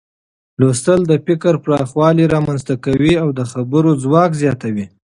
[0.59, 4.85] لوستل د فکر پراخوالی رامنځته کوي او د خبرو ځواک زیاتوي.